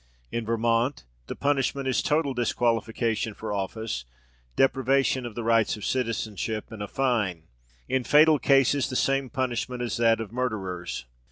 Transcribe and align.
In 0.31 0.47
Vermont 0.47 1.03
the 1.27 1.35
punishment 1.35 1.87
is 1.87 2.01
total 2.01 2.33
disqualification 2.33 3.35
for 3.35 3.53
office, 3.53 4.03
deprivation 4.55 5.27
of 5.27 5.35
the 5.35 5.43
rights 5.43 5.77
of 5.77 5.85
citizenship, 5.85 6.71
and 6.71 6.81
a 6.81 6.87
fine; 6.87 7.43
in 7.87 8.03
fatal 8.03 8.39
cases, 8.39 8.89
the 8.89 8.95
same 8.95 9.29
punishment 9.29 9.83
as 9.83 9.97
that 9.97 10.19
of 10.19 10.31
murderers. 10.31 11.05